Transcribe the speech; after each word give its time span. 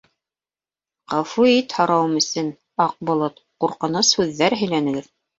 —Ғәфү 1.15 1.43
ит 1.49 1.75
һорауым 1.79 2.15
өсөн, 2.21 2.49
Аҡболот, 2.85 3.37
ҡурҡыныс 3.65 4.09
һүҙҙәр 4.21 4.57
һөйләнегеҙ. 4.63 5.11